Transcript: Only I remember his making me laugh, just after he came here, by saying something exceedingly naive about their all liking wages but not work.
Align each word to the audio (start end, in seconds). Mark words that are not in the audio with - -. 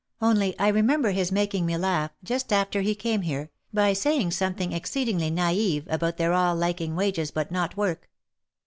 Only 0.19 0.57
I 0.57 0.69
remember 0.69 1.11
his 1.11 1.31
making 1.31 1.67
me 1.67 1.77
laugh, 1.77 2.09
just 2.23 2.51
after 2.51 2.81
he 2.81 2.95
came 2.95 3.21
here, 3.21 3.51
by 3.71 3.93
saying 3.93 4.31
something 4.31 4.73
exceedingly 4.73 5.29
naive 5.29 5.85
about 5.91 6.17
their 6.17 6.33
all 6.33 6.55
liking 6.55 6.95
wages 6.95 7.29
but 7.29 7.51
not 7.51 7.77
work. 7.77 8.09